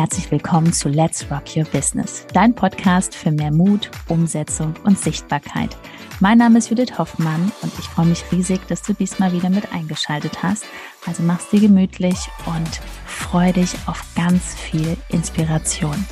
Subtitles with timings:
[0.00, 5.76] herzlich willkommen zu Let's Rock Your Business, dein Podcast für mehr Mut, Umsetzung und Sichtbarkeit.
[6.20, 9.74] Mein Name ist Judith Hoffmann und ich freue mich riesig, dass du diesmal wieder mit
[9.74, 10.64] eingeschaltet hast.
[11.06, 12.16] Also mach's dir gemütlich
[12.46, 16.02] und freu dich auf ganz viel Inspiration.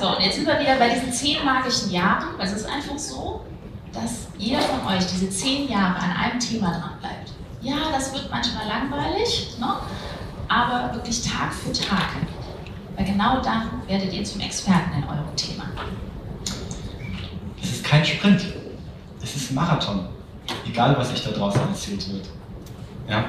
[0.00, 2.28] So, und jetzt sind wir wieder bei diesen zehn magischen Jahren.
[2.40, 3.44] Es ist einfach so,
[3.92, 7.32] dass jeder von euch diese zehn Jahre an einem Thema dran bleibt.
[7.60, 9.76] Ja, das wird manchmal langweilig, ne?
[10.48, 12.08] aber wirklich Tag für Tag.
[12.96, 15.64] Weil genau dann werdet ihr zum Experten in eurem Thema.
[17.62, 18.46] Es ist kein Sprint,
[19.22, 20.08] es ist ein Marathon.
[20.66, 22.26] Egal, was euch da draußen erzählt wird.
[23.10, 23.24] Ja.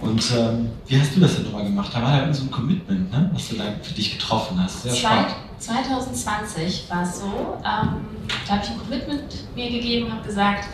[0.00, 1.90] Und ähm, wie hast du das denn nochmal gemacht?
[1.92, 3.30] Da war ja so ein Commitment, ne?
[3.32, 4.82] was du da für dich getroffen hast.
[4.82, 5.34] Sehr spannend.
[5.58, 8.06] 2020 war es so, ähm,
[8.46, 10.64] da habe ich ein Commitment mir gegeben, habe gesagt,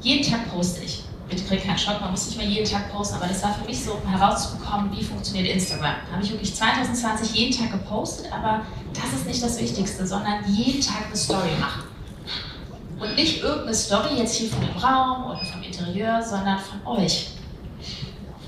[0.00, 1.04] jeden Tag poste ich.
[1.28, 3.64] Bitte krieg keinen Schock, man muss nicht mehr jeden Tag posten, aber das war für
[3.66, 5.94] mich so, um herauszubekommen, wie funktioniert Instagram.
[6.06, 8.62] Da habe ich wirklich 2020 jeden Tag gepostet, aber
[8.94, 11.82] das ist nicht das Wichtigste, sondern jeden Tag eine Story machen.
[12.98, 17.28] Und nicht irgendeine Story jetzt hier von dem Raum oder vom Interieur, sondern von euch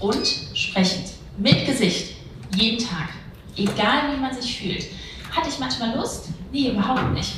[0.03, 2.17] und sprechend, mit Gesicht,
[2.55, 3.09] jeden Tag,
[3.57, 4.87] egal wie man sich fühlt.
[5.35, 6.29] Hatte ich manchmal Lust?
[6.51, 7.35] Nee, überhaupt nicht.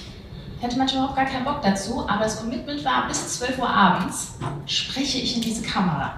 [0.58, 3.68] Ich hatte manchmal überhaupt gar keinen Bock dazu, aber das Commitment war, bis 12 Uhr
[3.68, 4.34] abends
[4.66, 6.14] spreche ich in diese Kamera.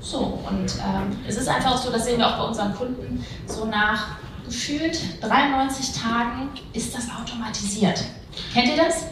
[0.00, 3.64] So, und ähm, es ist einfach so, das sehen wir auch bei unseren Kunden, so
[3.64, 8.04] nach gefühlt 93 Tagen ist das automatisiert.
[8.52, 9.04] Kennt ihr das?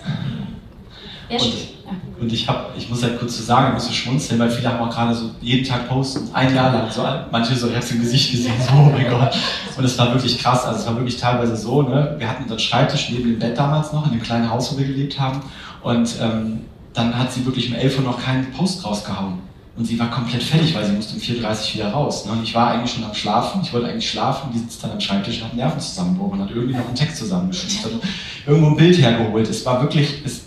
[2.18, 4.50] Und, und ich, hab, ich muss halt kurz zu sagen, ich muss so schmunzeln, weil
[4.50, 7.76] viele haben auch gerade so jeden Tag posten, ein Jahr lang, so, manche so, ich
[7.76, 9.34] habe im Gesicht gesehen, so, oh mein Gott.
[9.76, 12.16] Und es war wirklich krass, also es war wirklich teilweise so, ne?
[12.18, 14.86] wir hatten unseren Schreibtisch neben dem Bett damals noch, in dem kleinen Haus, wo wir
[14.86, 15.40] gelebt haben.
[15.82, 16.60] Und ähm,
[16.94, 19.47] dann hat sie wirklich um 11 Uhr noch keinen Post rausgehauen.
[19.78, 22.26] Und sie war komplett fertig, weil sie musste um 4.30 Uhr wieder raus.
[22.26, 22.32] Ne?
[22.32, 25.00] Und ich war eigentlich schon am Schlafen, ich wollte eigentlich schlafen, die sitzt dann am
[25.00, 28.08] Schreibtisch und hat Nervenzusammenbruch und hat irgendwie noch einen Text zusammengeschrieben, hat
[28.44, 29.48] irgendwo ein Bild hergeholt.
[29.48, 30.46] Es war wirklich, es,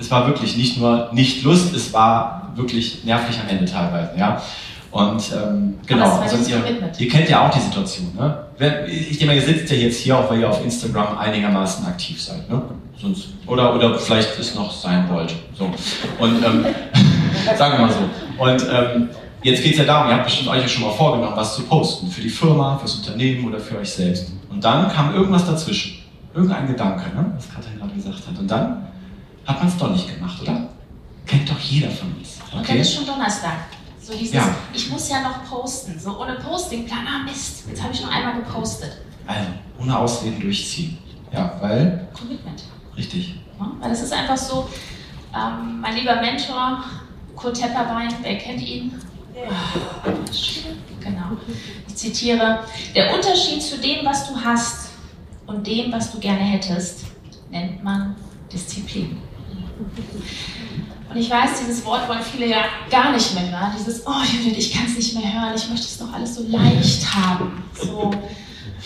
[0.00, 4.18] es war wirklich nicht nur nicht Lust, es war wirklich nervig am Ende teilweise.
[4.18, 4.42] Ja?
[4.90, 8.12] Und ähm, genau, also ihr, ihr, kennt ja auch die Situation.
[8.18, 8.46] Ne?
[8.88, 12.20] Ich denke mal, ihr sitzt ja jetzt hier, auch weil ihr auf Instagram einigermaßen aktiv
[12.20, 12.50] seid.
[12.50, 12.60] Ne?
[13.00, 15.34] Sonst, oder, oder vielleicht es noch sein wollt.
[15.56, 15.70] So.
[16.18, 16.66] Und ähm,
[17.56, 18.42] sagen wir mal so.
[18.42, 19.08] Und ähm,
[19.42, 21.62] jetzt geht es ja darum, ihr habt bestimmt euch ja schon mal vorgenommen, was zu
[21.62, 22.08] posten.
[22.08, 24.32] Für die Firma, fürs Unternehmen oder für euch selbst.
[24.50, 25.98] Und dann kam irgendwas dazwischen.
[26.34, 27.32] Irgendein Gedanke, ne?
[27.36, 28.38] was Katrin gerade gesagt hat.
[28.38, 28.88] Und dann
[29.46, 30.68] hat man es doch nicht gemacht, oder?
[31.26, 32.38] Kennt doch jeder von uns.
[32.48, 32.58] Okay?
[32.58, 33.52] Und dann ist schon Donnerstag.
[34.00, 34.54] So dieses, ja.
[34.74, 35.98] ich muss ja noch posten.
[35.98, 38.98] So ohne Postingplan, ah Mist, jetzt habe ich noch einmal gepostet.
[39.26, 39.48] Also,
[39.80, 40.98] ohne Ausreden durchziehen.
[41.32, 42.08] Ja, weil?
[42.12, 42.64] Commitment.
[42.96, 43.36] Richtig.
[43.58, 44.68] Ja, weil es ist einfach so,
[45.34, 46.82] ähm, mein lieber Mentor,
[47.36, 48.92] Kurt Tepperwein, wer kennt ihn?
[51.00, 51.36] Genau.
[51.88, 52.60] Ich zitiere,
[52.94, 54.90] der Unterschied zu dem, was du hast
[55.46, 57.04] und dem, was du gerne hättest,
[57.50, 58.14] nennt man
[58.52, 59.18] Disziplin.
[61.10, 63.72] Und ich weiß, dieses Wort wollen viele ja gar nicht mehr hören.
[63.78, 66.44] Dieses, oh Judith, ich kann es nicht mehr hören, ich möchte es doch alles so
[66.48, 67.64] leicht haben.
[67.74, 68.10] So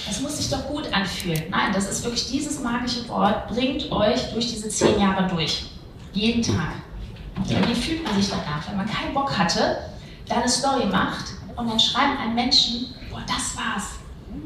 [0.07, 1.45] Das muss sich doch gut anfühlen.
[1.51, 5.65] Nein, das ist wirklich dieses magische Wort, bringt euch durch diese zehn Jahre durch.
[6.13, 6.73] Jeden Tag.
[7.45, 7.69] Ja.
[7.69, 9.91] Wie fühlt man sich danach, wenn man keinen Bock hatte,
[10.27, 13.97] da eine Story macht und dann schreiben einen Menschen, boah, das war's.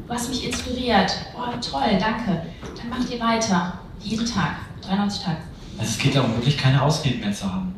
[0.07, 1.11] Du hast mich inspiriert.
[1.35, 2.43] Boah, toll, danke.
[2.77, 3.79] Dann macht ihr weiter.
[4.01, 4.57] Jeden Tag.
[4.83, 5.39] 93 Tage.
[5.79, 7.75] Also es geht darum, wirklich keine Ausreden mehr zu haben.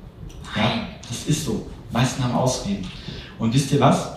[0.56, 1.66] Ja, das ist so.
[1.90, 2.86] Die meisten haben Ausreden.
[3.38, 4.12] Und wisst ihr was?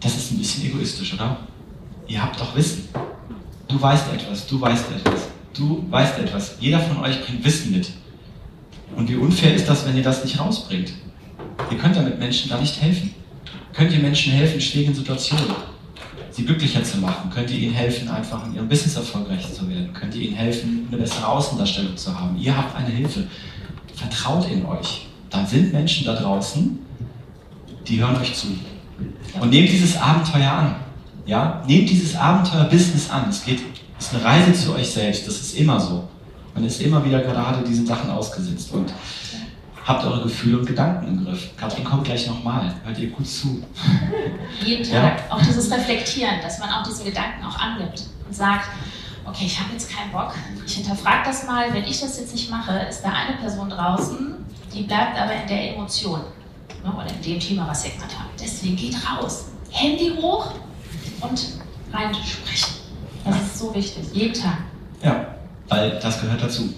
[0.00, 1.38] Das ist ein bisschen egoistisch, oder?
[2.06, 2.88] Ihr habt doch Wissen.
[3.66, 6.56] Du weißt etwas, du weißt etwas, du weißt etwas.
[6.58, 7.90] Jeder von euch bringt Wissen mit.
[8.96, 10.92] Und wie unfair ist das, wenn ihr das nicht rausbringt?
[11.70, 13.14] Ihr könnt damit Menschen da nicht helfen.
[13.72, 15.46] Könnt ihr Menschen helfen in schwierigen Situationen?
[16.30, 17.30] Sie glücklicher zu machen?
[17.30, 19.92] Könnt ihr ihnen helfen, einfach in ihrem Business erfolgreich zu werden?
[19.92, 22.36] Könnt ihr ihnen helfen, eine bessere Außendarstellung zu haben?
[22.38, 23.26] Ihr habt eine Hilfe.
[23.94, 25.06] Vertraut in euch.
[25.30, 26.78] Da sind Menschen da draußen,
[27.86, 28.48] die hören euch zu.
[29.40, 30.76] Und nehmt dieses Abenteuer an.
[31.26, 31.62] Ja?
[31.66, 33.28] Nehmt dieses Abenteuer-Business an.
[33.28, 33.60] Es geht,
[33.98, 35.26] es ist eine Reise zu euch selbst.
[35.26, 36.08] Das ist immer so.
[36.58, 38.72] Man ist immer wieder gerade diesen Sachen ausgesetzt.
[38.72, 38.92] Und
[39.86, 41.56] habt eure Gefühle und Gedanken im Griff.
[41.56, 42.74] Katrin kommt gleich nochmal.
[42.84, 43.62] Hört ihr gut zu.
[44.64, 45.22] Jeden Tag.
[45.28, 45.36] Ja?
[45.36, 48.70] Auch dieses Reflektieren, dass man auch diese Gedanken auch annimmt und sagt,
[49.24, 50.34] okay, ich habe jetzt keinen Bock.
[50.66, 51.72] Ich hinterfrage das mal.
[51.72, 54.34] Wenn ich das jetzt nicht mache, ist da eine Person draußen,
[54.74, 56.22] die bleibt aber in der Emotion.
[56.84, 58.40] Ne, oder in dem Thema, was ihr gerade habt.
[58.40, 59.46] Deswegen geht raus.
[59.70, 60.54] Handy hoch
[61.20, 61.52] und
[61.92, 62.74] rein sprechen.
[63.24, 64.04] Das ist so wichtig.
[64.12, 64.58] Jeden Tag.
[65.04, 65.37] Ja,
[65.68, 66.72] weil das gehört dazu.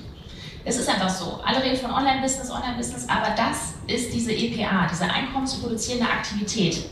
[0.64, 1.40] Es ist einfach so.
[1.44, 6.84] Alle reden von Online-Business, Online-Business, aber das ist diese EPA, diese einkommensproduzierende Aktivität.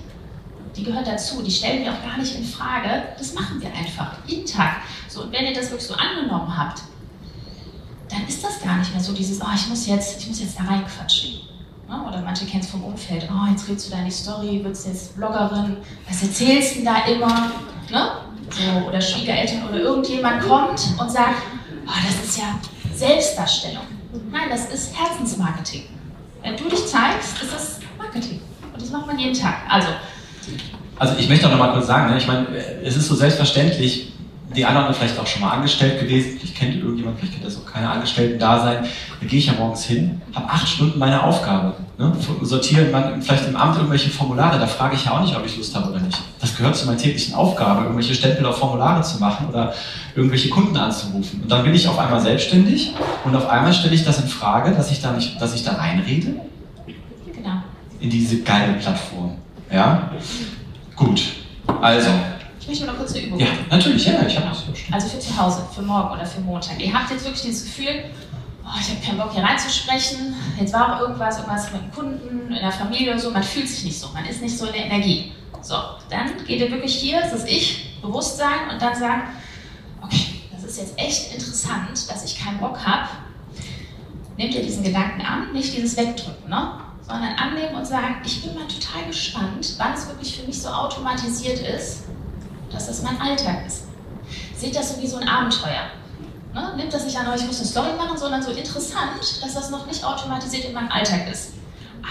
[0.74, 1.42] Die gehört dazu.
[1.42, 3.02] Die stellen wir auch gar nicht in Frage.
[3.18, 4.12] Das machen wir einfach.
[4.26, 4.76] Jeden Tag.
[5.08, 6.82] So, und wenn ihr das wirklich so angenommen habt,
[8.08, 10.58] dann ist das gar nicht mehr so dieses, oh, ich muss jetzt, ich muss jetzt
[10.58, 11.40] da reinquatschen.
[11.88, 12.04] Ne?
[12.06, 15.76] Oder manche kennen es vom Umfeld, oh, jetzt redest du deine Story, wirst jetzt Bloggerin,
[16.08, 17.50] was erzählst du da immer?
[17.90, 18.10] Ne?
[18.50, 21.42] So, oder Schwiegereltern oder irgendjemand kommt und sagt,
[21.88, 22.58] oh, das ist ja
[22.94, 23.84] Selbstdarstellung.
[24.30, 25.84] Nein, das ist Herzensmarketing.
[26.42, 28.40] Wenn du dich zeigst, ist das Marketing.
[28.72, 29.56] Und das macht man jeden Tag.
[29.68, 29.88] Also,
[30.98, 32.18] also ich möchte auch noch mal kurz sagen, ne?
[32.18, 32.46] ich meine,
[32.84, 34.12] es ist so selbstverständlich,
[34.56, 37.70] die anderen vielleicht auch schon mal angestellt gewesen, vielleicht kennt irgendjemand, vielleicht kennt das auch
[37.70, 38.88] keine Angestellten da sein.
[39.20, 41.74] Da gehe ich ja morgens hin, habe acht Stunden meine Aufgabe.
[41.98, 42.12] Ne?
[42.90, 45.74] Man vielleicht im Amt irgendwelche Formulare, da frage ich ja auch nicht, ob ich Lust
[45.74, 46.18] habe oder nicht.
[46.40, 49.74] Das gehört zu meiner täglichen Aufgabe, irgendwelche Stempel auf Formulare zu machen oder
[50.14, 51.42] irgendwelche Kunden anzurufen.
[51.42, 52.92] Und dann bin ich auf einmal selbstständig
[53.24, 55.72] und auf einmal stelle ich das in Frage, dass ich da nicht, dass ich da
[55.72, 56.34] reinrede.
[57.34, 57.62] Genau.
[58.00, 59.36] In diese geile Plattform.
[59.70, 60.10] Ja?
[60.94, 61.22] Gut.
[61.80, 62.10] Also,
[62.60, 64.64] ich möchte noch kurz eine Übung Ja, natürlich, ja, ich habe das.
[64.92, 66.78] Also für zu Hause, für morgen oder für Montag.
[66.78, 68.04] Ihr habt jetzt wirklich dieses Gefühl,
[68.68, 72.60] oh, ich habe keinen Bock hier reinzusprechen, jetzt war auch irgendwas, irgendwas mit Kunden, in
[72.60, 74.86] der Familie oder so, man fühlt sich nicht so, man ist nicht so in der
[74.86, 75.32] Energie.
[75.62, 75.76] So,
[76.08, 79.22] dann geht ihr wirklich hier, das ist ich, Bewusstsein und dann sagen,
[80.02, 83.08] okay, das ist jetzt echt interessant, dass ich keinen Bock habe.
[84.36, 86.74] Nehmt ihr diesen Gedanken an, nicht dieses Wegdrücken, ne?
[87.00, 90.68] sondern annehmen und sagen, ich bin mal total gespannt, wann es wirklich für mich so
[90.68, 92.04] automatisiert ist,
[92.70, 93.84] dass das mein Alltag ist.
[94.54, 95.90] Seht das so wie so ein Abenteuer.
[96.54, 96.74] Ne?
[96.76, 99.70] Nimmt das nicht an euch, ich muss eine Story machen, sondern so interessant, dass das
[99.70, 101.52] noch nicht automatisiert in meinem Alltag ist.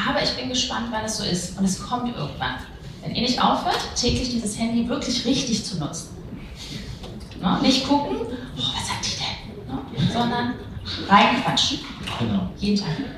[0.07, 1.57] Aber ich bin gespannt, wann es so ist.
[1.57, 2.55] Und es kommt irgendwann.
[3.01, 6.09] Wenn ihr nicht aufhört, täglich dieses Handy wirklich richtig zu nutzen.
[7.41, 7.59] Ne?
[7.61, 10.05] Nicht gucken, oh, was sagt die denn?
[10.05, 10.11] Ne?
[10.11, 10.53] Sondern
[11.07, 11.79] reinquatschen.
[12.19, 12.49] Genau.
[12.57, 13.17] Jeden Tag.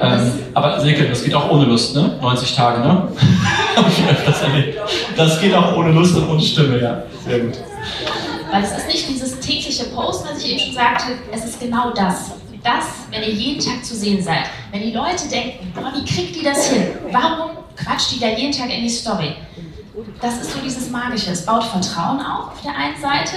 [0.00, 2.16] Ähm, aber Silke, das geht auch ohne Lust, ne?
[2.20, 3.08] 90 Tage, ne?
[5.16, 7.02] das geht auch ohne Lust und ohne Stimme, ja.
[7.26, 7.54] Sehr gut.
[8.50, 11.90] Weil es ist nicht dieses tägliche Post, was ich eben schon sagte, es ist genau
[11.90, 12.32] das.
[12.62, 14.44] Das, wenn ihr jeden Tag zu sehen seid.
[14.72, 16.88] Wenn die Leute denken, boah, wie kriegt die das hin?
[17.12, 19.36] Warum quatscht die da jeden Tag in die Story?
[20.20, 21.30] Das ist so dieses Magische.
[21.30, 23.36] Es baut Vertrauen auf auf der einen Seite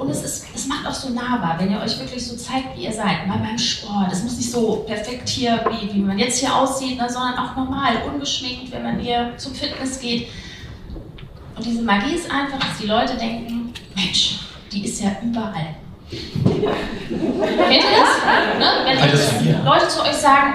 [0.00, 2.84] und es, ist, es macht auch so nahbar, wenn ihr euch wirklich so zeigt, wie
[2.84, 3.26] ihr seid.
[3.26, 4.10] Mal beim Sport.
[4.10, 7.54] Es muss nicht so perfekt hier, wie, wie man jetzt hier aussieht, ne, sondern auch
[7.54, 10.28] normal, ungeschminkt, wenn man hier zum Fitness geht.
[11.54, 14.38] Und diese Magie ist einfach, dass die Leute denken, Mensch,
[14.72, 15.76] die ist ja überall.
[16.08, 18.58] Kennt ihr das?
[18.58, 19.52] Ne?
[19.52, 20.54] Wenn Leute zu euch sagen,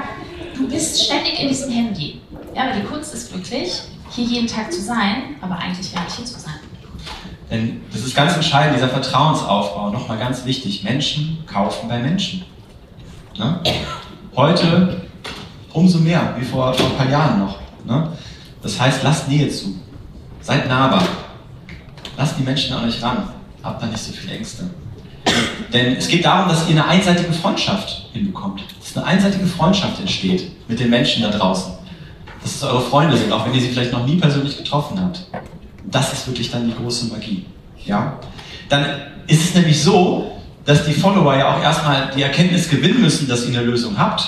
[0.57, 2.19] du bist ständig in diesem Handy.
[2.55, 6.15] Ja, aber die Kunst ist wirklich, hier jeden Tag zu sein, aber eigentlich gar nicht
[6.15, 6.64] hier zu sein.
[7.49, 9.91] Denn das ist ganz entscheidend, dieser Vertrauensaufbau.
[9.91, 12.43] Nochmal ganz wichtig, Menschen kaufen bei Menschen.
[13.37, 13.59] Ne?
[14.35, 15.01] Heute
[15.73, 17.57] umso mehr, wie vor, ein paar Jahren noch.
[17.85, 18.11] Ne?
[18.61, 19.75] Das heißt, lasst Nähe zu.
[20.41, 21.03] Seid nahbar.
[22.17, 23.29] Lasst die Menschen an euch ran.
[23.61, 24.69] Habt da nicht so viele Ängste.
[25.73, 28.63] Denn es geht darum, dass ihr eine einseitige Freundschaft hinbekommt.
[28.79, 31.73] Dass eine einseitige Freundschaft entsteht mit den Menschen da draußen.
[32.41, 35.27] Dass es eure Freunde sind, auch wenn ihr sie vielleicht noch nie persönlich getroffen habt.
[35.91, 37.45] Das ist wirklich dann die große Magie.
[37.85, 38.19] Ja?
[38.69, 38.85] Dann
[39.27, 40.31] ist es nämlich so,
[40.65, 44.27] dass die Follower ja auch erstmal die Erkenntnis gewinnen müssen, dass ihr eine Lösung habt.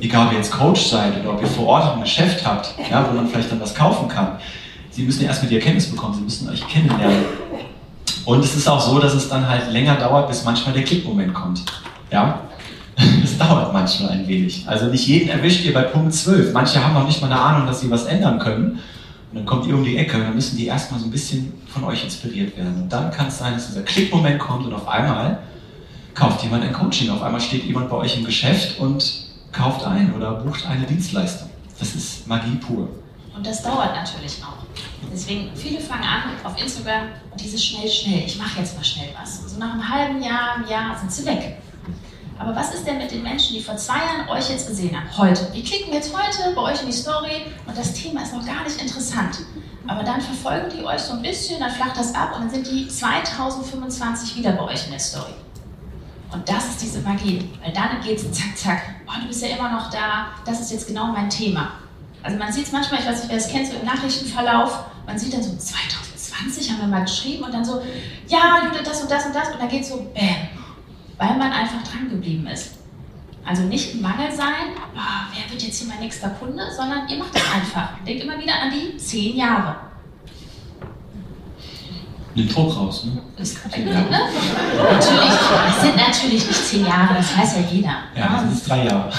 [0.00, 3.04] Egal, ob ihr jetzt Coach seid oder ob ihr vor Ort ein Geschäft habt, ja,
[3.08, 4.38] wo man vielleicht dann was kaufen kann.
[4.90, 7.24] Sie müssen ja erstmal die Erkenntnis bekommen, sie müssen euch kennenlernen.
[8.24, 11.34] Und es ist auch so, dass es dann halt länger dauert, bis manchmal der Klickmoment
[11.34, 11.64] kommt.
[12.10, 12.40] Ja?
[13.24, 14.64] Es dauert manchmal ein wenig.
[14.66, 16.52] Also nicht jeden erwischt ihr bei Punkt 12.
[16.52, 18.80] Manche haben noch nicht mal eine Ahnung, dass sie was ändern können.
[19.30, 21.52] Und dann kommt ihr um die Ecke und dann müssen die erstmal so ein bisschen
[21.66, 22.82] von euch inspiriert werden.
[22.82, 25.38] Und dann kann es sein, dass dieser Klickmoment kommt und auf einmal
[26.14, 27.10] kauft jemand ein Coaching.
[27.10, 31.50] Auf einmal steht jemand bei euch im Geschäft und kauft ein oder bucht eine Dienstleistung.
[31.78, 32.88] Das ist Magie pur.
[33.36, 34.66] Und das dauert natürlich auch.
[35.12, 39.10] Deswegen, viele fangen an auf Instagram und dieses schnell, schnell, ich mache jetzt mal schnell
[39.20, 39.38] was.
[39.38, 41.58] Und so nach einem halben Jahr, einem Jahr sind sie weg.
[42.38, 45.06] Aber was ist denn mit den Menschen, die vor zwei Jahren euch jetzt gesehen haben?
[45.16, 45.50] Heute.
[45.54, 48.62] Die klicken jetzt heute bei euch in die Story und das Thema ist noch gar
[48.62, 49.40] nicht interessant.
[49.88, 52.66] Aber dann verfolgen die euch so ein bisschen, dann flacht das ab und dann sind
[52.66, 55.32] die 2025 wieder bei euch in der Story.
[56.30, 57.50] Und das ist diese Magie.
[57.62, 58.82] Weil dann geht es zack, zack.
[59.06, 60.26] Oh, du bist ja immer noch da.
[60.44, 61.72] Das ist jetzt genau mein Thema.
[62.22, 64.84] Also man sieht es manchmal, ich weiß nicht, wer es kennt, so im Nachrichtenverlauf.
[65.06, 67.82] Man sieht dann so 2020 haben wir mal geschrieben und dann so,
[68.28, 69.48] ja, Judith, das und das und das.
[69.50, 70.57] Und dann geht es so, bam
[71.18, 72.76] weil man einfach dran geblieben ist.
[73.44, 75.00] Also nicht im Mangel sein, oh,
[75.34, 77.90] wer wird jetzt hier mein nächster Kunde, sondern ihr macht es einfach.
[78.06, 79.76] Denkt immer wieder an die zehn Jahre.
[82.36, 83.22] Den Druck raus, ne?
[83.36, 84.06] Das, äh, ne?
[84.92, 85.30] Natürlich,
[85.68, 87.96] es sind natürlich nicht zehn Jahre, das weiß ja jeder.
[88.14, 89.10] Ja, das sind drei Jahre.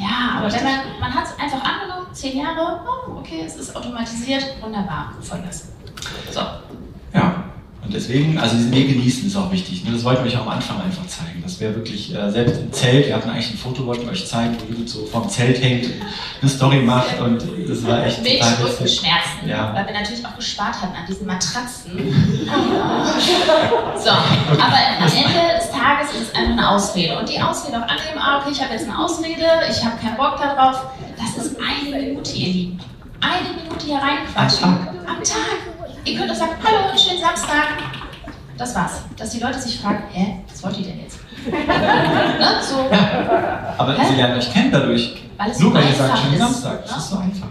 [0.00, 3.76] Ja, aber wenn man, man hat es einfach angenommen, zehn Jahre, oh, okay, es ist
[3.76, 5.68] automatisiert, wunderbar, Vollgas.
[6.32, 6.40] So.
[7.84, 9.84] Und deswegen, also diesen Weg genießen ist auch wichtig.
[9.84, 9.92] Ne?
[9.92, 11.42] Das wollten wir euch auch am Anfang einfach zeigen.
[11.42, 14.26] Das wäre wirklich, äh, selbst im Zelt, wir hatten eigentlich ein Foto, wollten wir euch
[14.26, 15.90] zeigen, wo Judith so vorm Zelt hängt,
[16.40, 19.74] eine Story macht und das war echt Mit Rückenschmerzen, ja.
[19.74, 21.92] weil wir natürlich auch gespart hatten an diesen Matratzen.
[24.02, 27.18] so, aber am Ende des Tages ist es einfach eine Ausrede.
[27.18, 30.16] Und die Ausrede auch annehmen, ah, okay, ich habe jetzt eine Ausrede, ich habe keinen
[30.16, 30.86] Bock darauf.
[31.18, 32.80] Das ist eine Minute, ihr Lieben.
[33.20, 34.64] Eine Minute hier reinquatschen.
[35.06, 35.73] Am Tag.
[36.04, 37.78] Ihr könnt auch sagen, hallo, schönen Samstag.
[38.58, 39.02] Das war's.
[39.16, 41.18] Dass die Leute sich fragen, hä, was wollt ihr denn jetzt?
[41.46, 42.60] ne?
[42.62, 42.76] so.
[43.78, 44.02] Aber hä?
[44.08, 45.14] sie lernen euch kennen dadurch.
[45.38, 46.82] Weil es Nur weil ihr sagt, schönen ist, Samstag.
[46.82, 46.98] Das ne?
[46.98, 47.48] ist so einfach.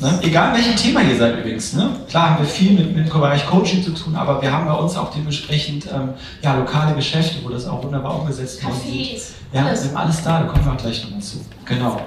[0.00, 0.10] Ja.
[0.10, 0.18] Ne?
[0.22, 1.72] Egal welchem Thema ihr seid übrigens.
[1.74, 1.88] Ne?
[2.08, 4.74] Klar haben wir viel mit, mit dem Bereich Coaching zu tun, aber wir haben bei
[4.74, 6.10] uns auch dementsprechend ähm,
[6.42, 8.74] ja, lokale Geschäfte, wo das auch wunderbar umgesetzt wird.
[8.74, 9.20] Cafés,
[9.52, 9.84] Ja, wir alles.
[9.84, 11.44] haben alles da, da kommen wir auch gleich nochmal zu.
[11.64, 12.00] Genau.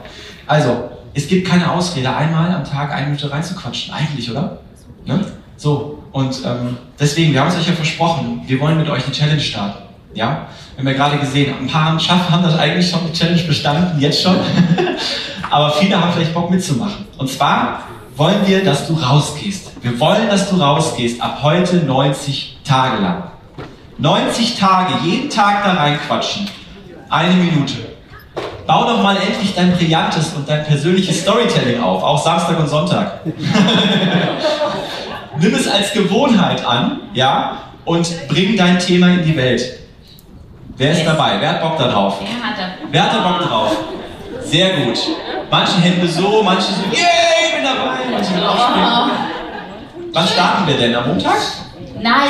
[0.46, 3.94] Also, es gibt keine Ausrede, einmal am Tag eine Minute reinzuquatschen.
[3.94, 4.60] Eigentlich, oder?
[5.60, 9.12] So, und ähm, deswegen, wir haben es euch ja versprochen, wir wollen mit euch eine
[9.12, 9.84] Challenge starten.
[10.14, 10.48] Ja?
[10.78, 14.00] Wir haben ja gerade gesehen, ein paar Schaffen haben das eigentlich schon, die Challenge bestanden,
[14.00, 14.38] jetzt schon.
[15.50, 17.06] Aber viele haben vielleicht Bock mitzumachen.
[17.18, 17.84] Und zwar
[18.16, 19.72] wollen wir, dass du rausgehst.
[19.82, 23.24] Wir wollen, dass du rausgehst, ab heute 90 Tage lang.
[23.98, 26.48] 90 Tage, jeden Tag da reinquatschen.
[27.10, 27.74] Eine Minute.
[28.66, 33.20] Bau doch mal endlich dein brillantes und dein persönliches Storytelling auf, auch Samstag und Sonntag.
[35.40, 39.80] Nimm es als Gewohnheit an, ja, und bring dein Thema in die Welt.
[40.76, 41.38] Wer ist dabei?
[41.40, 42.20] Wer hat Bock da drauf?
[42.92, 43.76] Wer hat da Bock drauf?
[44.44, 44.98] Sehr gut.
[45.50, 47.98] Manche Hände so, manche so, yay, ich bin dabei.
[48.12, 50.14] Manche will auch spielen.
[50.14, 50.96] Wann starten wir denn?
[50.96, 51.38] Am Montag?
[52.02, 52.30] Nein,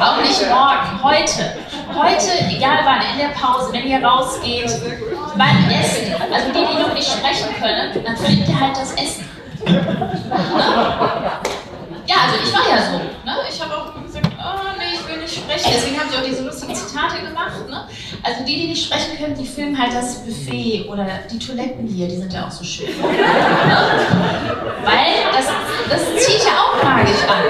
[0.00, 1.56] auch nicht morgen, heute.
[1.94, 4.70] Heute, egal wann, in der Pause, wenn ihr rausgeht,
[5.36, 6.14] beim Essen.
[6.32, 9.28] Also die, die noch nicht sprechen können, dann findet ihr halt das Essen.
[9.66, 9.86] Ne?
[12.06, 12.98] Ja, also ich war ja so.
[12.98, 13.36] Ne?
[13.48, 15.70] Ich habe auch gesagt, oh nee, ich will nicht sprechen.
[15.74, 17.68] Deswegen habe ich auch diese lustigen Zitate gemacht.
[17.68, 17.86] Ne?
[18.22, 22.08] Also die, die nicht sprechen können, die filmen halt das Buffet oder die Toiletten hier,
[22.08, 22.88] die sind ja auch so schön.
[23.02, 23.78] Ne?
[24.84, 25.46] Weil das,
[25.88, 27.44] das zieht ja auch magisch an.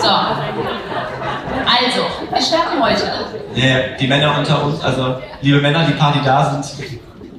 [0.00, 0.08] So.
[0.08, 3.02] Also, wir starten heute.
[3.54, 6.88] Ja, die Männer unter uns, also liebe Männer, die Party da sind,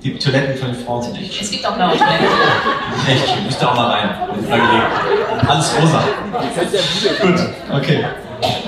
[0.04, 1.44] die Toiletten von den Frauen sind echt schön.
[1.46, 2.28] Es gibt auch blaue Toiletten.
[3.08, 3.46] Echt schön.
[3.46, 4.10] Müsst ihr auch mal rein.
[5.48, 6.04] Alles rosa.
[7.22, 7.40] Gut,
[7.74, 8.06] okay.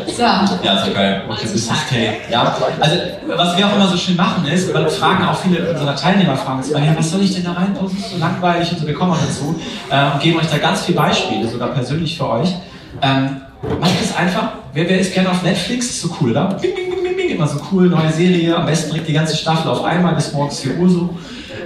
[0.08, 0.22] So.
[0.22, 1.24] Ja, so geil.
[1.27, 2.15] Okay, Business Tape.
[2.32, 2.96] Ja, also
[3.27, 6.63] was wir auch immer so schön machen ist, weil fragen auch viele unserer Teilnehmer fragen
[6.63, 8.00] immer, ja, was soll ich denn da reinposten?
[8.00, 8.88] So langweilig und so.
[8.88, 12.30] Wir kommen auch dazu äh, und geben euch da ganz viele Beispiele, sogar persönlich für
[12.30, 12.50] euch.
[13.01, 13.42] Ähm,
[13.82, 14.54] macht es einfach.
[14.74, 15.88] Wer, wer ist gerne auf Netflix?
[15.88, 16.46] Ist so cool, oder?
[16.62, 16.94] Bing, bing.
[17.36, 18.56] Immer so cool, neue Serie.
[18.56, 21.18] Am besten direkt die ganze Staffel auf einmal bis morgens 4 Uhr so.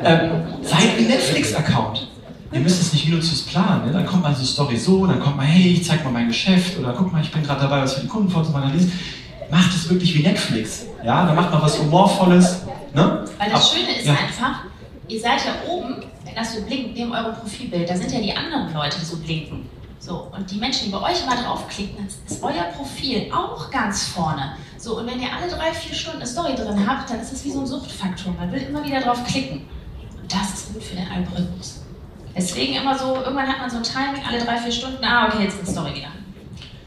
[0.03, 0.31] Ähm,
[0.63, 2.07] seid ein Netflix-Account.
[2.51, 3.85] Ihr müsst es nicht minutiös planen.
[3.85, 3.93] Ne?
[3.93, 6.79] Dann kommt mal so Story so, dann kommt mal, hey, ich zeig mal mein Geschäft
[6.79, 8.91] oder guck mal, ich bin gerade dabei, was für die Kunden vorzuanalysen.
[9.51, 10.85] Macht es wirklich wie Netflix.
[11.05, 12.63] Ja, dann macht man was Humorvolles.
[12.95, 13.25] Ne?
[13.37, 14.13] Weil das Schöne ist ja.
[14.13, 14.63] einfach,
[15.07, 18.35] ihr seid ja oben, wenn das so blinkt, neben eurem Profilbild, da sind ja die
[18.35, 19.69] anderen Leute, die so blinken.
[19.99, 24.07] So, und die Menschen, die bei euch immer draufklicken, dann ist euer Profil auch ganz
[24.07, 24.53] vorne.
[24.79, 27.43] So, und wenn ihr alle drei, vier Stunden eine Story drin habt, dann ist es
[27.43, 28.33] wie so ein Suchtfaktor.
[28.39, 29.67] Man will immer wieder drauf klicken.
[30.21, 31.81] Und das ist gut für den Algorithmus.
[32.35, 35.43] Deswegen immer so, irgendwann hat man so ein Timing, alle drei, vier Stunden, ah, okay,
[35.43, 36.07] jetzt ist die Story wieder.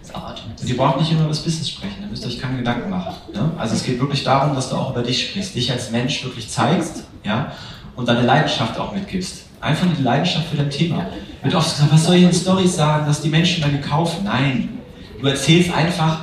[0.00, 0.62] Ist auch automatisch.
[0.62, 2.88] Und ihr braucht nicht immer über das Business sprechen, da müsst ihr euch keine Gedanken
[2.88, 3.14] machen.
[3.34, 3.50] Ne?
[3.58, 6.49] Also es geht wirklich darum, dass du auch über dich sprichst, dich als Mensch wirklich
[6.49, 7.52] zeigst, ja,
[7.94, 9.42] und deine Leidenschaft auch mitgibst.
[9.61, 11.06] Einfach die Leidenschaft für dein Thema.
[11.42, 14.25] Wird oft gesagt, was soll ich in Stories sagen, dass die Menschen dir kaufen?
[14.25, 14.78] Nein.
[15.20, 16.22] Du erzählst einfach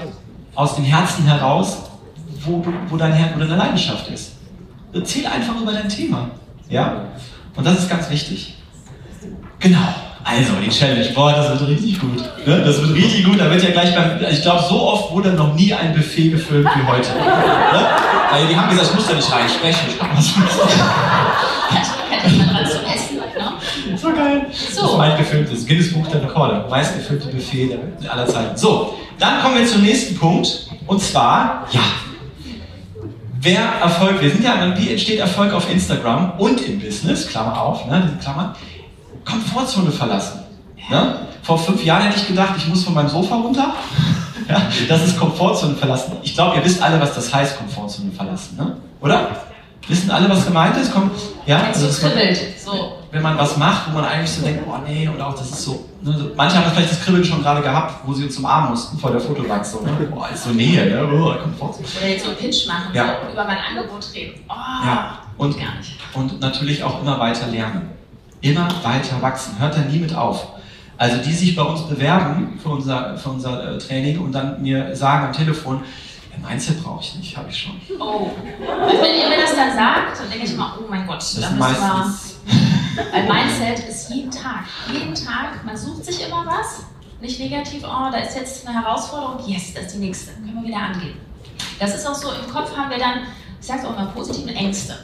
[0.60, 1.78] aus dem Herzen heraus,
[2.44, 4.34] wo, wo, dein wo deine Leidenschaft ist.
[4.92, 6.32] Erzähl einfach über dein Thema.
[6.68, 7.06] Ja?
[7.56, 8.56] Und das ist ganz wichtig.
[9.60, 9.88] Genau.
[10.26, 11.08] Also, die Challenge.
[11.16, 12.18] Boah, das wird richtig gut.
[12.46, 12.62] Ne?
[12.62, 13.40] Das wird richtig gut.
[13.40, 16.66] Da wird ja gleich beim, ich glaube, so oft wurde noch nie ein Buffet gefüllt
[16.66, 17.10] wie heute.
[17.10, 17.88] Ne?
[18.30, 19.88] Weil die haben gesagt, ich muss da nicht rein sprechen.
[23.96, 24.46] So geil.
[24.52, 24.82] So.
[24.82, 26.66] Das ist mein gefülltes Guinness Buch der Rekorde.
[26.70, 28.56] Meist gefüllte Buffet aller Zeiten.
[28.56, 30.68] So, dann kommen wir zum nächsten Punkt.
[30.88, 31.82] Und zwar, ja,
[33.42, 37.86] wer Erfolg, wir sind ja, wie entsteht Erfolg auf Instagram und im Business, Klammer auf,
[37.86, 38.56] ne, diese Klammern.
[39.26, 40.40] Komfortzone verlassen.
[40.90, 41.28] Ne?
[41.44, 43.74] Vor fünf Jahren hätte ich gedacht, ich muss von meinem Sofa runter.
[44.50, 46.14] ja, das ist Komfortzone verlassen.
[46.24, 48.78] Ich glaube, ihr wisst alle, was das heißt, Komfortzone verlassen, ne?
[49.02, 49.30] oder?
[49.88, 50.94] Wissen alle, was gemeint ist?
[50.94, 51.12] Kommt,
[51.46, 52.40] ja, also so kribbelt.
[52.64, 52.99] So.
[53.12, 55.64] Wenn man was macht, wo man eigentlich so denkt, oh nee, oder auch das ist
[55.64, 55.86] so.
[56.02, 59.12] Ne, manche haben vielleicht das Kribbeln schon gerade gehabt, wo sie uns umarmen mussten vor
[59.12, 59.66] der Fotowand.
[59.66, 59.92] So, ne?
[60.12, 61.10] Boah, ist so Nähe, ne?
[61.12, 61.88] Oh, Komfortzone.
[61.98, 63.18] Oder jetzt so einen Pitch machen, ja.
[63.26, 64.40] so, über mein Angebot reden.
[64.48, 65.20] Oh, ja.
[65.38, 65.98] und, gar nicht.
[66.14, 67.90] Und natürlich auch immer weiter lernen
[68.42, 69.60] immer weiter wachsen.
[69.60, 70.48] Hört da nie mit auf.
[70.98, 74.96] Also die sich bei uns bewerben für unser, für unser äh, Training und dann mir
[74.96, 75.82] sagen am Telefon,
[76.48, 77.74] Mindset brauche ich nicht, habe ich schon.
[78.00, 78.32] Oh,
[78.88, 81.42] also wenn ihr mir das dann sagt, dann denke ich mal, oh mein Gott, das
[81.42, 82.39] dann meistens.
[83.12, 86.84] Weil Mindset ist jeden Tag, jeden Tag, man sucht sich immer was,
[87.22, 90.68] nicht negativ, oh, da ist jetzt eine Herausforderung, yes, das ist die nächste, können wir
[90.68, 91.18] wieder angehen.
[91.80, 93.22] Das ist auch so, im Kopf haben wir dann,
[93.60, 94.98] ich sage es auch immer, positive Ängste.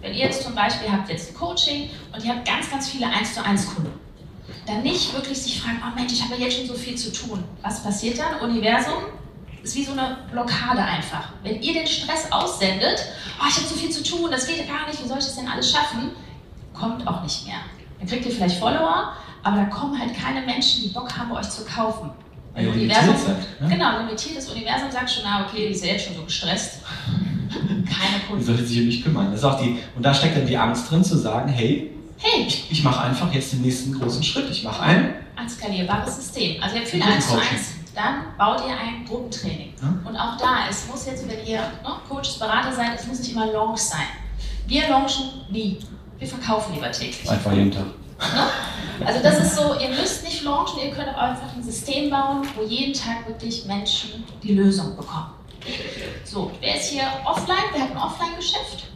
[0.00, 3.08] Wenn ihr jetzt zum Beispiel habt jetzt ein Coaching und ihr habt ganz, ganz viele
[3.08, 3.92] 1 zu 1 Kunden,
[4.64, 7.12] dann nicht wirklich sich fragen, oh Mensch, ich habe ja jetzt schon so viel zu
[7.12, 7.42] tun.
[7.62, 8.48] Was passiert dann?
[8.48, 9.02] Universum
[9.64, 11.30] ist wie so eine Blockade einfach.
[11.42, 13.04] Wenn ihr den Stress aussendet,
[13.40, 15.34] oh, ich habe so viel zu tun, das geht gar nicht, wie soll ich das
[15.34, 16.12] denn alles schaffen?
[16.78, 17.56] Kommt auch nicht mehr.
[17.98, 19.12] Dann kriegt ihr vielleicht Follower,
[19.42, 22.10] aber da kommen halt keine Menschen, die Bock haben, euch zu kaufen.
[22.54, 23.68] Weil Universum, seid, ne?
[23.68, 26.80] Genau, limitiertes Universum sagt schon, ah, okay, die ist ja jetzt schon so gestresst.
[27.50, 28.40] Keine Kunden.
[28.40, 29.30] Die sollte sich um mich kümmern.
[29.30, 32.46] Das ist auch die, und da steckt dann die Angst drin zu sagen, hey, hey.
[32.46, 34.50] ich, ich mache einfach jetzt den nächsten großen Schritt.
[34.50, 35.14] Ich mache ein...
[35.36, 36.62] Ein skalierbares System.
[36.62, 37.44] Also ihr habt viele 1 zu 1.
[37.94, 39.74] Dann baut ihr ein Gruppentraining.
[39.80, 40.06] Hm?
[40.06, 43.32] Und auch da, es muss jetzt, wenn ihr ne, Coaches, Berater seid, es muss nicht
[43.32, 44.06] immer Launch sein.
[44.66, 45.78] Wir launchen nie.
[46.18, 47.28] Wir verkaufen lieber täglich.
[47.28, 47.84] Einfach jeden Tag.
[47.84, 49.06] Ne?
[49.06, 52.46] Also das ist so, ihr müsst nicht launchen, ihr könnt auch einfach ein System bauen,
[52.56, 55.34] wo jeden Tag wirklich Menschen die Lösung bekommen.
[56.24, 57.64] So, wer ist hier offline?
[57.72, 58.86] Wer hat ein Offline-Geschäft?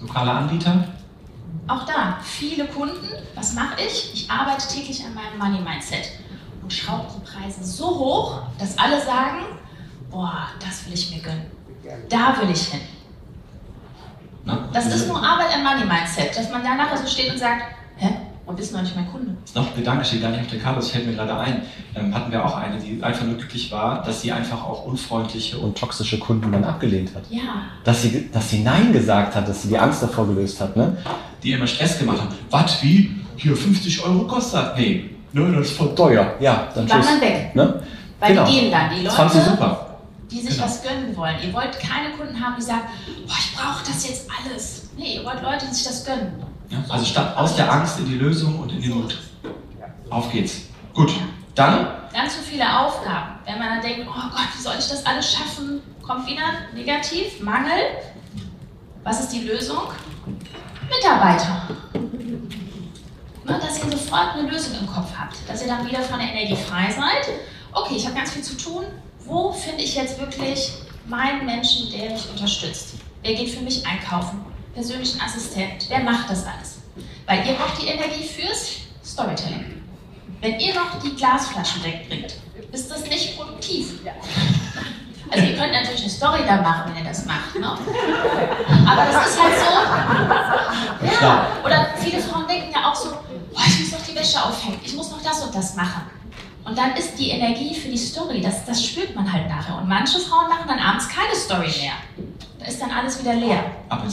[0.00, 0.84] Lokale Anbieter?
[1.66, 3.08] Auch da, viele Kunden.
[3.34, 4.12] Was mache ich?
[4.14, 6.10] Ich arbeite täglich an meinem Money-Mindset
[6.62, 9.46] und schraube die Preise so hoch, dass alle sagen,
[10.10, 11.46] boah, das will ich mir gönnen.
[12.08, 12.80] Da will ich hin.
[14.44, 14.58] Ne?
[14.72, 17.62] Das ist nur Arbeit am Money-Mindset, dass man da nachher so steht und sagt,
[17.96, 18.08] hä,
[18.50, 19.32] und bist noch nicht mein Kunde.
[19.40, 21.36] Das ist noch ein Gedanke, steht gar nicht auf der Karte, das fällt mir gerade
[21.38, 21.62] ein.
[21.94, 25.58] Ähm, hatten wir auch eine, die einfach nur glücklich war, dass sie einfach auch unfreundliche
[25.58, 27.22] und toxische Kunden dann abgelehnt hat.
[27.30, 27.62] Ja.
[27.84, 30.96] Dass sie, dass sie Nein gesagt hat, dass sie die Angst davor gelöst hat, ne?
[31.42, 32.34] Die immer Stress gemacht haben.
[32.50, 33.14] Was, wie?
[33.36, 34.76] Hier 50 Euro kostet?
[34.76, 36.34] Nee, ne, das ist voll teuer.
[36.40, 37.54] Ja, dann die waren dann weg.
[37.54, 37.82] Ne?
[38.18, 38.44] Weil genau.
[38.44, 39.06] die gehen dann, die Leute.
[39.06, 39.89] Das fand sie super.
[40.30, 40.64] Die sich genau.
[40.64, 41.36] was gönnen wollen.
[41.42, 42.82] Ihr wollt keine Kunden haben, die sagen,
[43.26, 44.88] boah, ich brauche das jetzt alles.
[44.96, 46.32] Nee, ihr wollt Leute, die sich das gönnen.
[46.68, 49.18] Ja, also statt aus der Angst in die Lösung und in den Mut.
[50.08, 50.62] Auf geht's.
[50.94, 51.12] Gut,
[51.54, 51.86] dann?
[52.12, 53.38] Ganz so viele Aufgaben.
[53.44, 55.80] Wenn man dann denkt, oh Gott, wie soll ich das alles schaffen?
[56.02, 56.42] Kommt wieder
[56.74, 57.80] negativ, Mangel.
[59.02, 59.82] Was ist die Lösung?
[60.88, 61.68] Mitarbeiter.
[63.44, 65.36] Ne, dass ihr sofort eine Lösung im Kopf habt.
[65.48, 67.34] Dass ihr dann wieder von der Energie frei seid.
[67.72, 68.84] Okay, ich habe ganz viel zu tun.
[69.24, 70.72] Wo finde ich jetzt wirklich
[71.06, 72.94] meinen Menschen, der mich unterstützt?
[73.22, 74.44] Wer geht für mich einkaufen?
[74.74, 75.86] Persönlichen Assistent?
[75.88, 76.78] Wer macht das alles?
[77.26, 79.82] Weil ihr braucht die Energie fürs Storytelling.
[80.40, 82.34] Wenn ihr noch die Glasflaschen wegbringt,
[82.72, 84.00] ist das nicht produktiv.
[85.30, 87.54] Also ihr könnt natürlich eine Story da machen, wenn ihr das macht.
[87.54, 87.68] Ne?
[87.68, 91.24] Aber das ist halt so.
[91.24, 91.46] Ja.
[91.64, 94.94] Oder viele Frauen denken ja auch so, boah, ich muss noch die Wäsche aufhängen, ich
[94.94, 96.02] muss noch das und das machen.
[96.64, 99.78] Und dann ist die Energie für die Story, das, das spürt man halt nachher.
[99.78, 101.92] Und manche Frauen machen dann abends keine Story mehr.
[102.58, 103.64] Da ist dann alles wieder leer.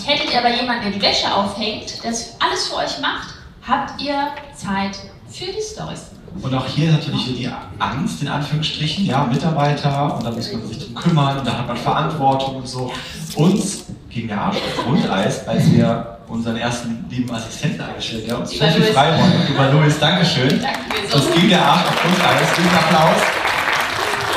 [0.05, 3.35] Hättet ihr aber jemanden, der die Wäsche aufhängt, der alles für euch macht,
[3.67, 4.97] habt ihr Zeit
[5.29, 6.11] für die Stories.
[6.41, 10.79] Und auch hier natürlich die Angst, in Anführungsstrichen, ja, Mitarbeiter und da muss man sich
[10.79, 12.91] drum kümmern und da hat man Verantwortung und so.
[13.35, 18.27] Uns ging der Arsch auf Grundeis, als wir unseren ersten lieben Assistenten eingestellt.
[18.27, 20.49] Der uns so viel Freiräume über Louis, Dankeschön.
[20.61, 21.17] Danke so.
[21.17, 22.55] Das ging der Arsch auf Grundeis.
[22.57, 23.21] Diesen Applaus.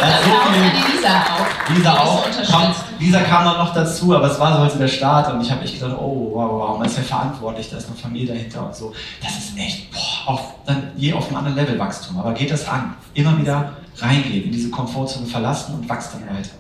[0.01, 1.75] Das so viel, Lisa auch.
[1.75, 2.25] Lisa auch.
[2.51, 5.51] Kam, Lisa kam dann noch dazu, aber es war so heute der Start und ich
[5.51, 8.65] habe echt gedacht, oh wow, wow, man ist ja verantwortlich, da ist eine Familie dahinter
[8.65, 8.95] und so.
[9.23, 12.19] Das ist echt, boah, auf, dann je auf einem anderen Level Wachstum.
[12.19, 12.95] Aber geht das an.
[13.13, 16.51] Immer wieder reingehen, in diese Komfortzone verlassen und wächst dann weiter.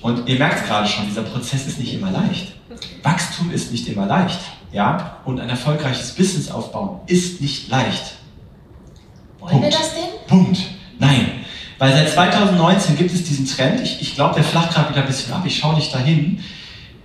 [0.00, 2.54] Und ihr merkt gerade schon, dieser Prozess ist nicht immer leicht.
[3.02, 4.40] Wachstum ist nicht immer leicht.
[4.72, 5.18] Ja?
[5.24, 8.14] Und ein erfolgreiches Business aufbauen ist nicht leicht.
[9.38, 9.66] Wollen Punkt.
[9.66, 10.26] wir das denn?
[10.26, 10.58] Punkt.
[10.98, 11.44] Nein.
[11.78, 15.06] Weil seit 2019 gibt es diesen Trend, ich, ich glaube, der flacht gerade wieder ein
[15.06, 16.44] bisschen ab, ich schaue nicht dahin,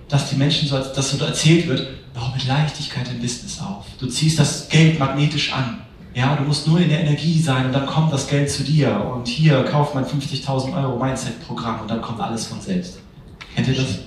[0.10, 3.86] dass die Menschen so, dass so erzählt wird, bau mit Leichtigkeit ein Business auf.
[4.00, 5.82] Du ziehst das Geld magnetisch an.
[6.14, 9.02] Ja, du musst nur in der Energie sein und dann kommt das Geld zu dir.
[9.14, 13.00] Und hier kauft man 50.000 Euro Mindset-Programm und dann kommt alles von selbst.
[13.54, 14.00] Kennt ihr das?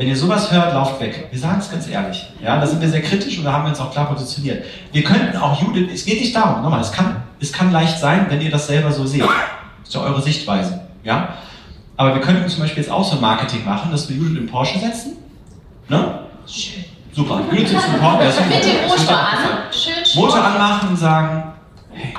[0.00, 1.28] Wenn ihr sowas hört, lauft weg.
[1.30, 2.24] Wir sagen es ganz ehrlich.
[2.42, 4.64] Ja, da sind wir sehr kritisch und da haben wir uns auch klar positioniert.
[4.92, 8.24] Wir könnten auch Judith, es geht nicht darum, nochmal, es kann, es kann leicht sein,
[8.30, 9.20] wenn ihr das selber so seht.
[9.20, 9.30] Das
[9.84, 10.80] ist ja eure Sichtweise.
[11.04, 11.34] Ja?
[11.98, 14.46] Aber wir könnten zum Beispiel jetzt auch so ein Marketing machen, dass wir Judith in
[14.46, 15.18] Porsche setzen.
[15.90, 16.20] Ne?
[16.46, 16.82] Schön.
[17.12, 17.42] Super.
[17.50, 18.40] Judith sitzt in Porsche.
[18.48, 19.36] Mit dem Motor an.
[19.70, 21.52] Schön Motor anmachen und sagen,
[21.92, 22.14] hey,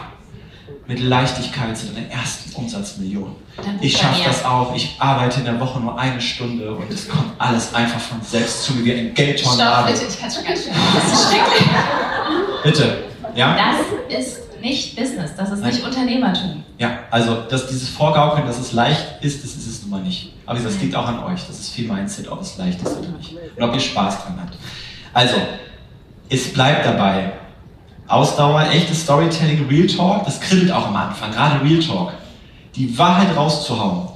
[0.91, 3.33] mit Leichtigkeit zu deiner ersten Umsatzmillion.
[3.79, 4.75] Ich schaffe das auch.
[4.75, 8.65] Ich arbeite in der Woche nur eine Stunde und es kommt alles einfach von selbst
[8.65, 9.87] zu mir wie ein Geldtornado.
[9.87, 10.73] Stopp, bitte, ich kann schon ganz schön.
[10.93, 11.69] Das ist schrecklich.
[12.63, 13.03] Bitte,
[13.35, 13.57] ja?
[14.09, 15.71] Das ist nicht Business, das ist Nein.
[15.73, 16.63] nicht Unternehmertum.
[16.77, 20.33] Ja, also dass dieses Vorgaukeln, dass es leicht ist, das ist es nun mal nicht.
[20.45, 21.47] Aber das liegt auch an euch.
[21.47, 23.33] Das ist viel Mindset, ob es leicht ist oder nicht.
[23.55, 24.57] Und ob ihr Spaß dran habt.
[25.13, 25.35] Also,
[26.27, 27.31] es bleibt dabei.
[28.11, 32.11] Ausdauer, echtes Storytelling, Real Talk, das kribbelt auch am Anfang, gerade Real Talk.
[32.75, 34.09] Die Wahrheit rauszuhauen.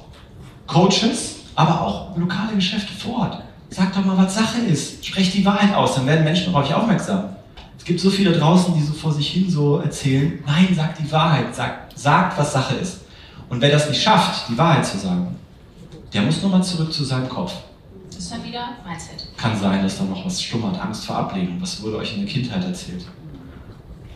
[0.66, 3.42] Coaches, aber auch lokale Geschäfte vor Ort.
[3.70, 5.04] Sagt doch mal, was Sache ist.
[5.04, 7.24] Sprecht die Wahrheit aus, dann werden Menschen auf euch aufmerksam.
[7.78, 11.10] Es gibt so viele draußen, die so vor sich hin so erzählen, nein, sagt die
[11.10, 13.00] Wahrheit, sagt, sagt, was Sache ist.
[13.48, 15.36] Und wer das nicht schafft, die Wahrheit zu sagen,
[16.12, 17.52] der muss nochmal zurück zu seinem Kopf.
[18.08, 19.26] Das ist dann wieder Mindset.
[19.38, 21.56] Kann sein, dass da noch was schlummert, Angst vor Ablehnung.
[21.60, 23.06] Was wurde euch in der Kindheit erzählt?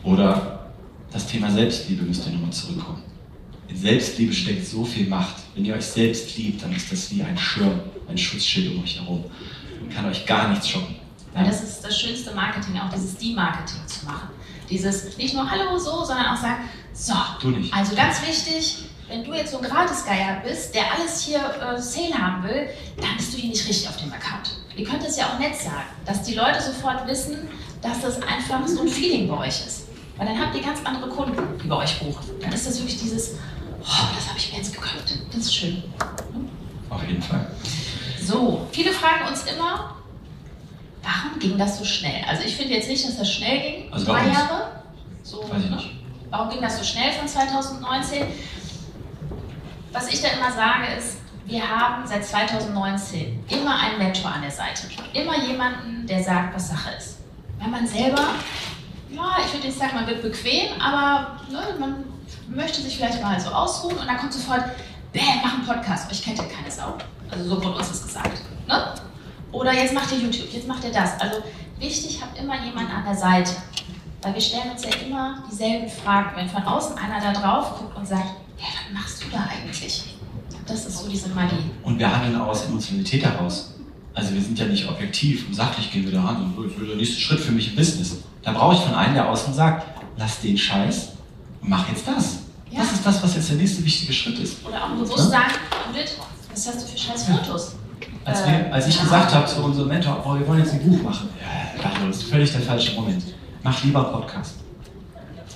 [0.05, 0.71] Oder
[1.13, 3.03] das Thema Selbstliebe müsst ihr nochmal zurückkommen.
[3.69, 5.37] In Selbstliebe steckt so viel Macht.
[5.55, 9.01] Wenn ihr euch selbst liebt, dann ist das wie ein Schirm, ein Schutzschild um euch
[9.01, 9.25] herum.
[9.81, 10.97] Und kann euch gar nichts schocken.
[11.33, 14.29] Weil das ist das schönste Marketing, auch dieses De-Marketing zu machen.
[14.69, 17.73] Dieses nicht nur Hallo so, sondern auch sagen, so, du nicht.
[17.73, 22.15] also ganz wichtig, wenn du jetzt so ein Gratis-Geier bist, der alles hier äh, Sale
[22.15, 22.69] haben will,
[23.01, 24.51] dann bist du hier nicht richtig auf dem Account.
[24.77, 27.37] Ihr könnt es ja auch nett sagen, dass die Leute sofort wissen,
[27.83, 29.80] dass das einfach so ein Feeling bei euch ist.
[30.21, 32.23] Weil dann habt ihr ganz andere Kunden, die bei euch buchen.
[32.43, 33.37] Dann ist das wirklich dieses,
[33.81, 35.15] oh, das habe ich mir jetzt gekauft.
[35.33, 35.83] Das ist schön.
[36.91, 37.51] Auf jeden Fall.
[38.23, 39.97] So, viele fragen uns immer,
[41.03, 42.23] warum ging das so schnell?
[42.29, 43.91] Also ich finde jetzt nicht, dass das schnell ging.
[43.91, 44.83] Also Drei Jahre.
[45.23, 45.91] So, Weiß ich nicht.
[46.29, 48.25] Warum ging das so schnell von 2019?
[49.93, 54.51] Was ich da immer sage ist, wir haben seit 2019 immer einen Mentor an der
[54.51, 54.83] Seite.
[55.15, 57.17] Immer jemanden, der sagt, was Sache ist.
[57.59, 58.35] Wenn man selber
[59.13, 62.05] ja, ich würde nicht sagen, man wird bequem, aber ne, man
[62.49, 64.65] möchte sich vielleicht mal so ausruhen und dann kommt sofort,
[65.13, 66.95] bäh, mach einen Podcast, euch kennt ja keine Sau.
[67.31, 68.43] Also so wurde uns das gesagt.
[68.67, 68.95] Ne?
[69.53, 71.21] Oder jetzt macht ihr YouTube, jetzt macht ihr das.
[71.21, 71.43] Also
[71.79, 73.53] wichtig, habt immer jemanden an der Seite.
[74.23, 76.37] Weil wir stellen uns ja immer dieselben Fragen.
[76.37, 78.27] Wenn von außen einer da drauf guckt und sagt,
[78.59, 80.17] ja, was machst du da eigentlich?
[80.67, 81.71] Das ist so diese Magie.
[81.83, 83.75] Und wir handeln aus Emotionalität heraus.
[84.13, 86.97] Also wir sind ja nicht objektiv und sachlich gehen wir da ran und will der
[86.97, 88.19] nächste Schritt für mich im Business.
[88.43, 91.11] Da brauche ich von einem, der außen sagt, lass den Scheiß
[91.61, 92.39] und mach jetzt das.
[92.71, 92.81] Ja.
[92.81, 94.65] Das ist das, was jetzt der nächste wichtige Schritt ist.
[94.65, 95.25] Oder auch bewusst ja?
[95.25, 95.51] sagen,
[95.89, 96.17] Judith,
[96.51, 97.75] was hast du für scheiß Fotos?
[98.25, 99.03] Als, wir, als ich ja.
[99.03, 102.25] gesagt habe zu unserem Mentor, oh, wir wollen jetzt ein Buch machen, ja, das ist
[102.25, 103.25] völlig der falsche Moment.
[103.63, 104.57] Mach lieber Podcast.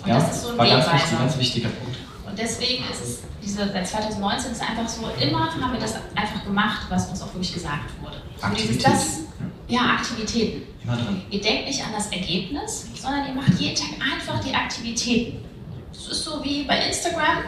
[0.02, 1.98] Und ja, das ist so ein war ganz, wichtig, ganz wichtiger Punkt.
[2.26, 5.94] Und deswegen ist es, diese, seit 2019 ist es einfach so, immer haben wir das
[6.14, 8.16] einfach gemacht, was uns auch wirklich gesagt wurde.
[8.40, 8.82] Aktivitäten.
[8.82, 9.20] Das,
[9.68, 10.62] ja, Aktivitäten.
[10.82, 11.22] Immer drin.
[11.30, 15.44] Ihr denkt nicht an das Ergebnis, sondern ihr macht jeden Tag einfach die Aktivitäten.
[15.92, 17.44] Es ist so wie bei Instagram.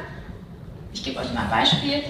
[0.93, 2.03] Ich gebe euch mal ein Beispiel.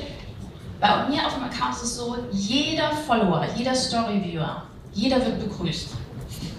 [0.80, 5.88] Bei mir auf dem Account ist es so, jeder Follower, jeder Story-Viewer, jeder wird begrüßt.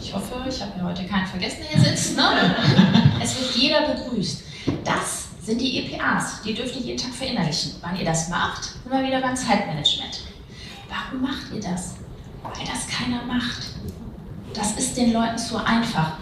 [0.02, 2.18] Ich hoffe, ich habe mir heute keinen vergessen, der hier sitzt.
[2.18, 2.24] Ne?
[3.22, 4.44] Es wird jeder begrüßt.
[4.84, 7.76] Das sind die EPAs, die dürft ihr jeden Tag verinnerlichen.
[7.82, 10.22] Wann ihr das macht, sind wir wieder beim Zeitmanagement.
[10.90, 11.96] Warum macht ihr das?
[12.56, 13.68] Weil das keiner macht.
[14.54, 16.14] Das ist den Leuten zu einfach.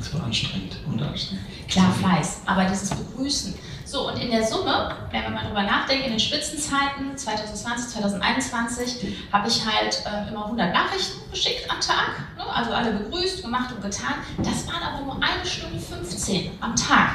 [0.00, 1.44] Zu anstrengend und anstrengend.
[1.68, 3.54] Klar, Fleiß, aber dieses Begrüßen.
[3.84, 9.16] So, und in der Summe, wenn wir mal drüber nachdenken, in den Spitzenzeiten 2020, 2021,
[9.32, 12.10] habe ich halt äh, immer 100 Nachrichten geschickt am Tag.
[12.36, 12.44] Ne?
[12.44, 14.14] Also alle begrüßt, gemacht und getan.
[14.38, 17.10] Das waren aber nur eine Stunde 15 am Tag.